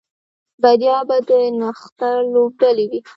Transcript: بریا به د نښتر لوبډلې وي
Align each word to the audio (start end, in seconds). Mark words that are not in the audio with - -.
بریا 0.61 0.97
به 1.07 1.17
د 1.29 1.31
نښتر 1.59 2.15
لوبډلې 2.33 2.85
وي 2.91 2.99